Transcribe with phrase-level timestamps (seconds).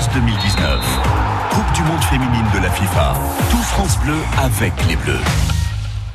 [0.00, 1.00] France 2019.
[1.50, 3.14] Coupe du monde féminine de la FIFA.
[3.50, 5.20] Tout France Bleu avec les Bleus.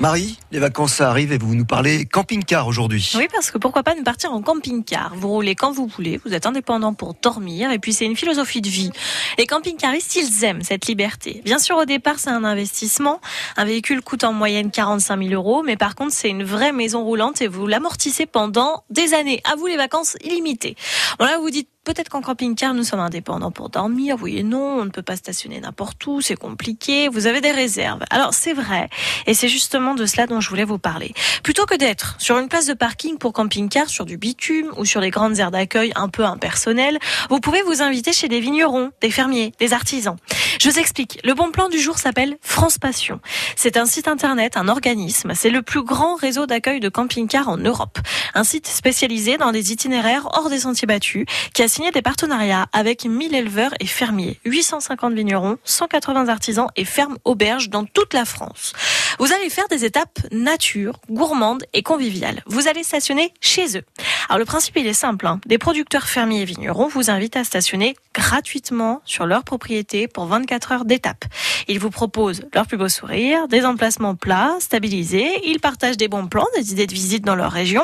[0.00, 3.12] Marie, les vacances ça arrive et vous nous parlez camping-car aujourd'hui.
[3.16, 6.34] Oui, parce que pourquoi pas nous partir en camping-car Vous roulez quand vous voulez, vous
[6.34, 8.90] êtes indépendant pour dormir et puis c'est une philosophie de vie.
[9.38, 11.42] Les camping-caristes, ils aiment cette liberté.
[11.44, 13.20] Bien sûr, au départ, c'est un investissement.
[13.56, 17.02] Un véhicule coûte en moyenne 45 000 euros, mais par contre, c'est une vraie maison
[17.02, 19.40] roulante et vous l'amortissez pendant des années.
[19.44, 20.76] À vous les vacances illimitées.
[21.18, 24.16] Bon là, vous dites Peut-être qu'en camping-car, nous sommes indépendants pour dormir.
[24.20, 27.06] Oui et non, on ne peut pas stationner n'importe où, c'est compliqué.
[27.08, 28.02] Vous avez des réserves.
[28.10, 28.90] Alors c'est vrai,
[29.28, 31.14] et c'est justement de cela dont je voulais vous parler.
[31.42, 35.00] Plutôt que d'être sur une place de parking pour camping-car, sur du bitume ou sur
[35.00, 36.98] les grandes aires d'accueil un peu impersonnelles,
[37.30, 40.16] vous pouvez vous inviter chez des vignerons, des fermiers, des artisans.
[40.60, 41.20] Je vous explique.
[41.24, 43.20] Le bon plan du jour s'appelle France Passion.
[43.56, 45.32] C'est un site internet, un organisme.
[45.34, 47.98] C'est le plus grand réseau d'accueil de camping-car en Europe.
[48.34, 52.66] Un site spécialisé dans des itinéraires hors des sentiers battus qui a signé des partenariats
[52.72, 58.24] avec 1000 éleveurs et fermiers, 850 vignerons, 180 artisans et fermes auberges dans toute la
[58.24, 58.72] France.
[59.18, 62.42] Vous allez faire des étapes nature, gourmandes et conviviales.
[62.46, 63.82] Vous allez stationner chez eux.
[64.28, 65.26] Alors le principe il est simple.
[65.26, 65.40] Hein.
[65.46, 70.72] Des producteurs fermiers et vignerons vous invitent à stationner gratuitement sur leur propriété pour 24
[70.72, 71.24] heures d'étape.
[71.68, 75.30] Ils vous proposent leur plus beau sourire, des emplacements plats, stabilisés.
[75.44, 77.82] Ils partagent des bons plans, des idées de visite dans leur région.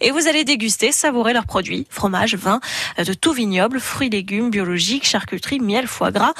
[0.00, 2.60] Et vous allez déguster, savourer leurs produits, fromage, vin,
[2.98, 6.34] euh, de tout vignoble, fruits, légumes, biologiques, charcuterie, miel, foie gras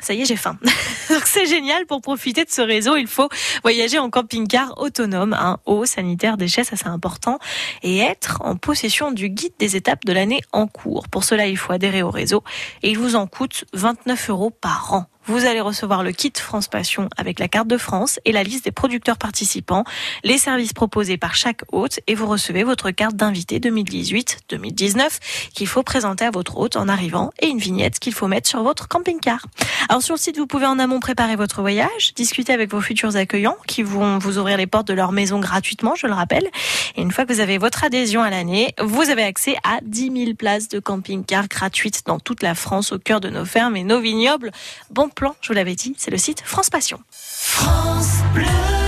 [0.00, 0.58] ça y est, j'ai faim.
[1.10, 2.96] Donc c'est génial pour profiter de ce réseau.
[2.96, 3.28] Il faut
[3.62, 7.38] voyager en camping-car autonome, hein, eau, sanitaire, déchets, ça c'est important,
[7.82, 11.08] et être en possession du guide des étapes de l'année en cours.
[11.08, 12.42] Pour cela, il faut adhérer au réseau
[12.82, 16.68] et il vous en coûte 29 euros par an vous allez recevoir le kit France
[16.68, 19.84] Passion avec la carte de France et la liste des producteurs participants,
[20.22, 25.08] les services proposés par chaque hôte et vous recevez votre carte d'invité 2018-2019
[25.54, 28.62] qu'il faut présenter à votre hôte en arrivant et une vignette qu'il faut mettre sur
[28.62, 29.46] votre camping-car.
[29.88, 33.16] Alors sur le site, vous pouvez en amont préparer votre voyage, discuter avec vos futurs
[33.16, 36.48] accueillants qui vont vous ouvrir les portes de leur maison gratuitement, je le rappelle.
[36.96, 40.24] Et une fois que vous avez votre adhésion à l'année, vous avez accès à 10
[40.24, 43.84] 000 places de camping-car gratuites dans toute la France au cœur de nos fermes et
[43.84, 44.50] nos vignobles.
[44.90, 47.00] Bon plan, je vous l'avais dit, c'est le site France Passion.
[47.10, 48.83] France Bleu.